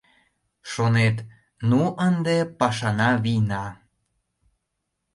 [0.71, 1.17] Шонет:
[1.69, 3.65] «Ну ынде пашана вийна!»